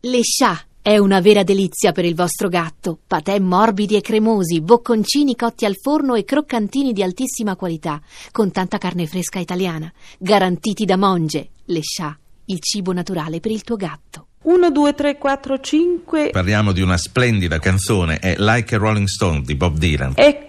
[0.00, 3.00] Le Chat è una vera delizia per il vostro gatto.
[3.04, 8.00] Patè morbidi e cremosi, bocconcini cotti al forno e croccantini di altissima qualità,
[8.30, 11.48] con tanta carne fresca italiana, garantiti da Monge.
[11.64, 14.26] Le Chat, il cibo naturale per il tuo gatto.
[14.42, 16.30] 1, 2, 3, 4, 5.
[16.30, 20.12] Parliamo di una splendida canzone, è Like a Rolling Stone di Bob Dylan.
[20.14, 20.47] Ecco.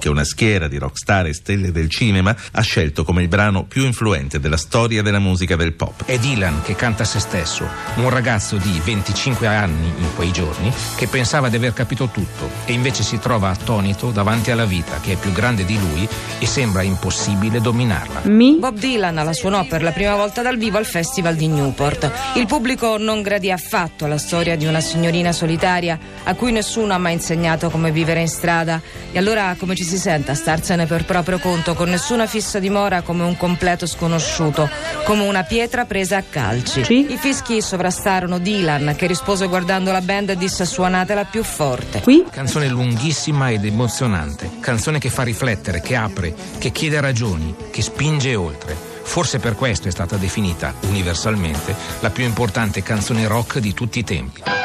[0.00, 3.84] Che una schiera di rockstar e stelle del cinema ha scelto come il brano più
[3.84, 6.06] influente della storia della musica del pop.
[6.06, 11.06] È Dylan che canta se stesso, un ragazzo di 25 anni in quei giorni che
[11.06, 15.16] pensava di aver capito tutto e invece si trova attonito davanti alla vita che è
[15.16, 18.22] più grande di lui e sembra impossibile dominarla.
[18.24, 18.56] Mi.
[18.58, 22.10] Bob Dylan la suonò per la prima volta dal vivo al Festival di Newport.
[22.36, 26.98] Il pubblico non gradì affatto la storia di una signorina solitaria a cui nessuno ha
[26.98, 28.80] mai insegnato come vivere in strada
[29.12, 33.02] e allora come ci si sente a starsene per proprio conto, con nessuna fissa dimora
[33.02, 34.70] come un completo sconosciuto,
[35.04, 36.84] come una pietra presa a calci.
[36.84, 37.12] Sì.
[37.12, 42.00] I fischi sovrastarono Dylan, che rispose guardando la band e disse suonatela più forte.
[42.00, 42.24] Qui.
[42.30, 48.34] Canzone lunghissima ed emozionante, canzone che fa riflettere, che apre, che chiede ragioni, che spinge
[48.34, 48.76] oltre.
[49.02, 54.04] Forse per questo è stata definita universalmente la più importante canzone rock di tutti i
[54.04, 54.57] tempi.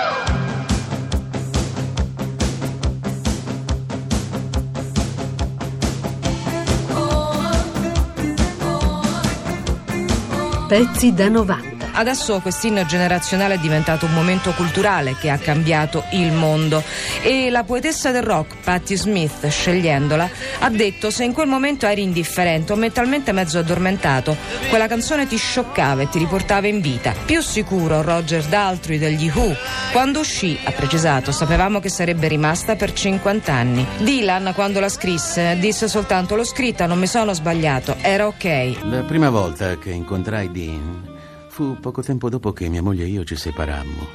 [10.73, 11.72] Pezzi da 90.
[11.95, 16.83] Adesso quest'inno generazionale è diventato un momento culturale che ha cambiato il mondo
[17.21, 22.01] e la poetessa del rock, Patti Smith, scegliendola, ha detto se in quel momento eri
[22.01, 24.35] indifferente o mentalmente mezzo addormentato,
[24.69, 27.13] quella canzone ti scioccava e ti riportava in vita.
[27.25, 29.55] Più sicuro Roger Daltrey degli Who.
[29.91, 33.85] Quando uscì, ha precisato, sapevamo che sarebbe rimasta per 50 anni.
[33.99, 38.77] Dylan, quando la scrisse, disse soltanto l'ho scritta, non mi sono sbagliato, era ok.
[38.83, 41.12] La prima volta che incontrai Dean
[41.53, 44.07] fu poco tempo dopo che mia moglie e io ci separammo.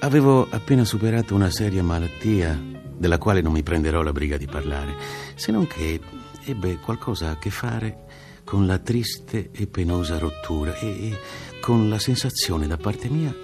[0.00, 2.62] Avevo appena superato una seria malattia
[2.94, 4.94] della quale non mi prenderò la briga di parlare,
[5.34, 5.98] se non che
[6.44, 8.04] ebbe qualcosa a che fare
[8.44, 11.18] con la triste e penosa rottura e, e
[11.58, 13.34] con la sensazione da parte mia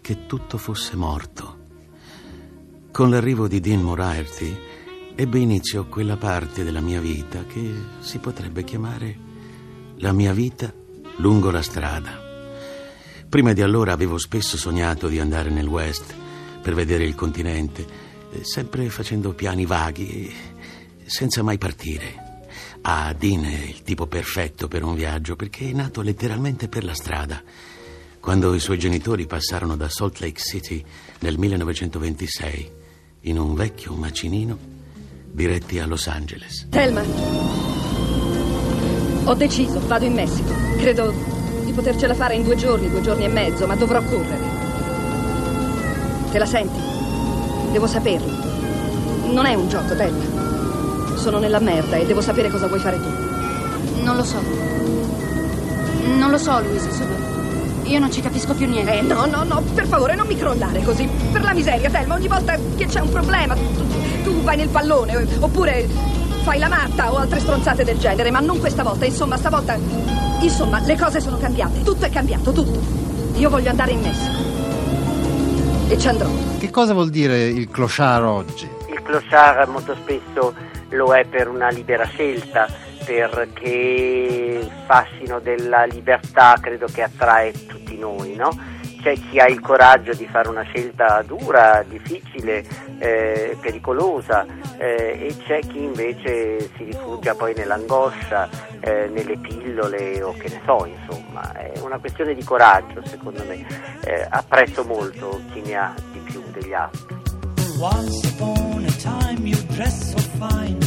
[0.00, 1.58] che tutto fosse morto.
[2.92, 4.56] Con l'arrivo di Dean Moriarty
[5.14, 9.18] ebbe inizio quella parte della mia vita che si potrebbe chiamare
[9.96, 10.72] la mia vita
[11.16, 12.21] lungo la strada.
[13.32, 16.14] Prima di allora avevo spesso sognato di andare nel West
[16.60, 17.82] per vedere il continente,
[18.30, 20.32] eh, sempre facendo piani vaghi e
[21.06, 22.44] senza mai partire.
[22.82, 26.92] Ah, Dean è il tipo perfetto per un viaggio perché è nato letteralmente per la
[26.92, 27.42] strada.
[28.20, 30.84] Quando i suoi genitori passarono da Salt Lake City
[31.20, 32.70] nel 1926
[33.20, 34.58] in un vecchio macinino
[35.30, 36.66] diretti a Los Angeles.
[36.68, 37.02] Telma,
[39.24, 40.52] ho deciso, vado in Messico.
[40.76, 41.31] Credo
[41.72, 44.60] di potercela fare in due giorni, due giorni e mezzo, ma dovrò correre.
[46.30, 46.78] Te la senti?
[47.72, 48.30] Devo saperlo.
[49.32, 51.16] Non è un gioco, Telma.
[51.16, 54.02] Sono nella merda e devo sapere cosa vuoi fare tu.
[54.02, 54.40] Non lo so.
[56.18, 57.30] Non lo so, Luisa, sono...
[57.84, 58.98] Io non ci capisco più niente.
[58.98, 61.08] Eh, no, no, no, per favore, non mi crollare così.
[61.32, 65.26] Per la miseria, Telma, ogni volta che c'è un problema, tu, tu vai nel pallone,
[65.40, 65.88] oppure
[66.42, 69.04] fai la matta o altre stronzate del genere, ma non questa volta.
[69.04, 69.78] Insomma, stavolta.
[70.40, 71.82] Insomma, le cose sono cambiate.
[71.82, 72.80] Tutto è cambiato, tutto.
[73.36, 74.50] Io voglio andare in Messico.
[75.88, 76.28] E ci andrò.
[76.58, 78.68] Che cosa vuol dire il clochard oggi?
[78.88, 80.54] Il clochard molto spesso
[80.90, 82.68] lo è per una libera scelta,
[83.04, 88.50] perché il fascino della libertà credo che attrae tutti noi, no?
[89.02, 92.64] C'è chi ha il coraggio di fare una scelta dura, difficile,
[92.98, 94.46] eh, pericolosa
[94.78, 98.48] eh, e c'è chi invece si rifugia poi nell'angoscia,
[98.78, 103.66] eh, nelle pillole o che ne so, insomma, è una questione di coraggio secondo me.
[104.04, 107.16] Eh, apprezzo molto chi ne ha di più degli altri.
[107.80, 110.78] Once upon a time you dress so fine,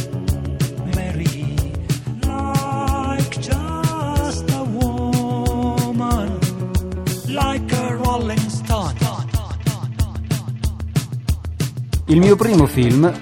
[12.16, 13.12] Il mio primo film,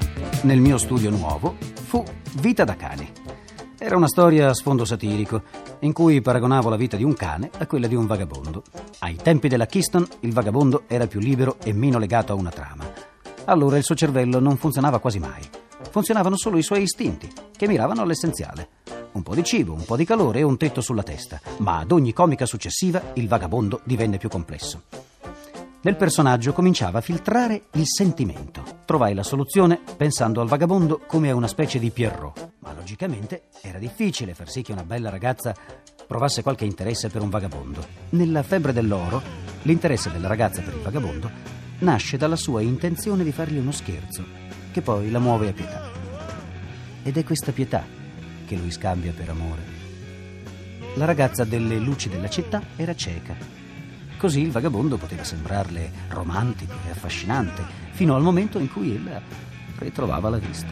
[0.43, 2.05] nel mio studio nuovo, fu
[2.35, 3.11] Vita da cani.
[3.77, 5.43] Era una storia a sfondo satirico,
[5.81, 8.63] in cui paragonavo la vita di un cane a quella di un vagabondo.
[9.01, 12.89] Ai tempi della Keystone, il vagabondo era più libero e meno legato a una trama.
[13.47, 15.43] Allora il suo cervello non funzionava quasi mai.
[15.91, 18.69] Funzionavano solo i suoi istinti, che miravano all'essenziale.
[19.11, 21.91] Un po' di cibo, un po' di calore e un tetto sulla testa, ma ad
[21.91, 24.83] ogni comica successiva il vagabondo divenne più complesso.
[25.85, 28.65] Nel personaggio cominciava a filtrare il sentimento.
[28.85, 32.53] Trovai la soluzione pensando al vagabondo come a una specie di Pierrot.
[32.59, 35.55] Ma logicamente era difficile far sì che una bella ragazza
[36.07, 37.87] provasse qualche interesse per un vagabondo.
[38.11, 41.31] Nella febbre dell'oro L'interesse della ragazza per il vagabondo
[41.79, 44.23] nasce dalla sua intenzione di fargli uno scherzo,
[44.73, 45.91] che poi la muove a pietà.
[47.03, 47.83] Ed è questa pietà
[48.47, 49.63] che lui scambia per amore.
[50.97, 53.35] La ragazza delle luci della città era cieca.
[54.25, 59.21] Così il vagabondo poteva sembrarle romantico e affascinante, fino al momento in cui ella
[59.77, 60.67] ritrovava la vista.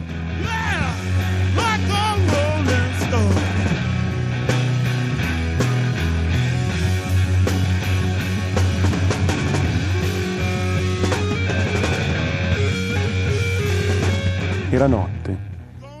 [14.71, 15.37] Era notte.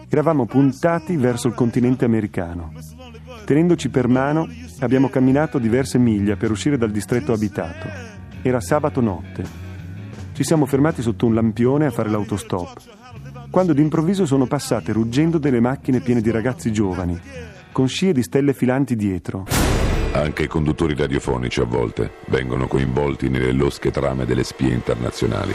[0.09, 2.73] Eravamo puntati verso il continente americano.
[3.45, 4.47] Tenendoci per mano,
[4.79, 7.87] abbiamo camminato diverse miglia per uscire dal distretto abitato.
[8.41, 9.43] Era sabato notte.
[10.33, 12.81] Ci siamo fermati sotto un lampione a fare l'autostop.
[13.49, 17.19] Quando d'improvviso sono passate ruggendo delle macchine piene di ragazzi giovani,
[17.71, 19.45] con scie di stelle filanti dietro.
[20.13, 25.53] Anche i conduttori radiofonici a volte vengono coinvolti nelle losche trame delle spie internazionali.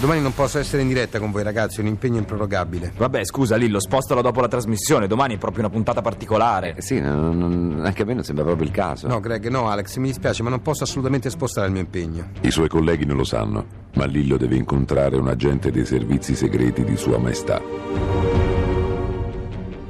[0.00, 2.92] Domani non posso essere in diretta con voi ragazzi, ho un impegno improrogabile.
[2.96, 6.74] Vabbè, scusa Lillo, spostalo dopo la trasmissione, domani è proprio una puntata particolare.
[6.76, 9.08] Eh, sì, non- non- anche a me non sembra proprio il caso.
[9.08, 12.28] No, Greg, no, Alex, mi dispiace, ma non posso assolutamente spostare il mio impegno.
[12.42, 16.84] I suoi colleghi non lo sanno, ma Lillo deve incontrare un agente dei servizi segreti
[16.84, 17.60] di Sua Maestà.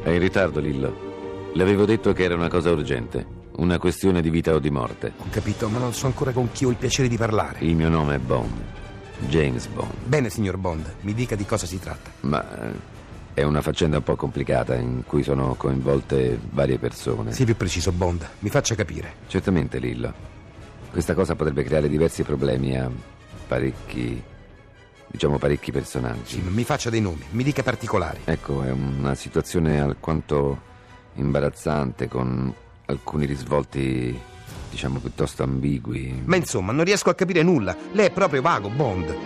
[0.03, 1.07] È in ritardo, Lillo.
[1.53, 3.27] Le avevo detto che era una cosa urgente.
[3.57, 5.13] Una questione di vita o di morte.
[5.19, 7.59] Ho capito, ma non so ancora con chi ho il piacere di parlare.
[7.61, 8.77] Il mio nome è Bond.
[9.29, 9.93] James Bond.
[10.05, 12.11] Bene, signor Bond, mi dica di cosa si tratta.
[12.20, 12.73] Ma eh,
[13.35, 17.32] è una faccenda un po' complicata in cui sono coinvolte varie persone.
[17.32, 19.12] Sia più preciso, Bond, mi faccia capire.
[19.26, 20.12] Certamente, Lillo.
[20.91, 22.91] Questa cosa potrebbe creare diversi problemi a
[23.47, 24.23] parecchi.
[25.06, 26.35] diciamo parecchi personaggi.
[26.35, 28.21] Sì, mi faccia dei nomi, mi dica particolari.
[28.25, 30.67] Ecco, è una situazione alquanto
[31.14, 32.53] imbarazzante con
[32.87, 34.19] alcuni risvolti,
[34.69, 36.23] diciamo, piuttosto ambigui.
[36.25, 37.76] Ma insomma, non riesco a capire nulla.
[37.93, 39.17] Lei è proprio vago, Bond.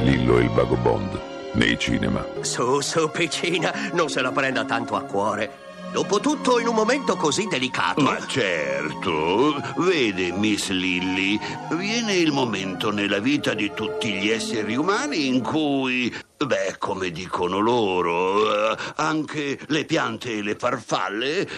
[0.00, 1.20] Lillo e il vago Bond,
[1.54, 2.24] nei cinema.
[2.40, 5.62] Su, su, piccina, non se la prenda tanto a cuore.
[5.92, 8.00] Dopotutto, in un momento così delicato.
[8.00, 11.38] Ma certo, vede, Miss Lilly,
[11.70, 17.60] viene il momento nella vita di tutti gli esseri umani in cui, beh, come dicono
[17.60, 21.48] loro, eh, anche le piante e le farfalle,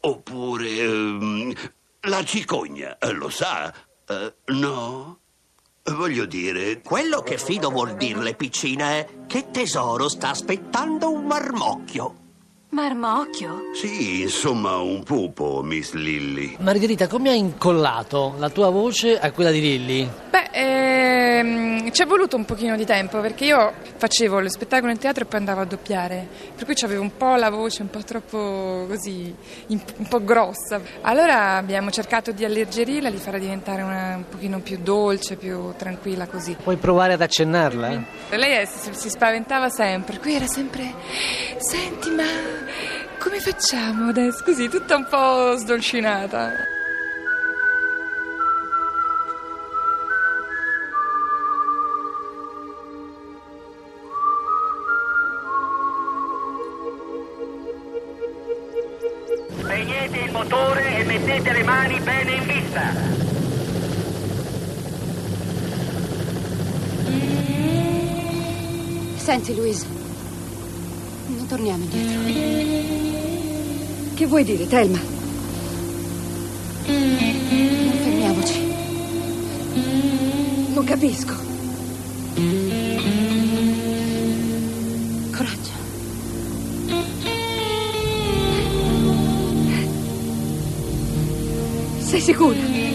[0.00, 1.52] oppure ehm,
[2.02, 3.72] la cicogna, eh, lo sa,
[4.08, 5.18] eh, no?
[5.82, 12.14] Voglio dire, Quello che fido vuol dirle, piccina, è che tesoro sta aspettando un marmocchio.
[12.70, 13.62] Marmocchio?
[13.74, 16.56] sì, insomma, un pupo, Miss Lilly.
[16.60, 20.08] Margherita, come hai incollato la tua voce a quella di Lilly?
[20.30, 20.89] Beh, ehm,
[21.90, 25.26] ci è voluto un pochino di tempo perché io facevo lo spettacolo in teatro e
[25.26, 29.34] poi andavo a doppiare, per cui avevo un po' la voce un po' troppo così,
[29.68, 30.80] un po' grossa.
[31.02, 36.26] Allora abbiamo cercato di alleggerirla, di farla diventare una, un pochino più dolce, più tranquilla
[36.26, 36.56] così.
[36.62, 37.88] Puoi provare ad accennarla?
[38.30, 40.92] Lei è- si, si spaventava sempre, cui era sempre,
[41.58, 42.24] senti ma
[43.18, 44.42] come facciamo adesso?
[44.44, 46.78] Così, tutta un po' sdolcinata.
[60.30, 62.94] Il motore e mettete le mani bene in vista.
[69.16, 69.86] Senti, Louise.
[71.26, 72.20] Non torniamo indietro.
[74.14, 75.00] Che vuoi dire, Thelma?
[76.86, 78.74] Non fermiamoci.
[80.74, 81.49] Non capisco.
[92.32, 92.89] Good.